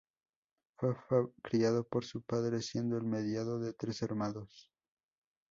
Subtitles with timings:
[0.79, 0.95] Fue
[1.43, 4.71] criado por su padre, siendo el mediado de tres hermanos.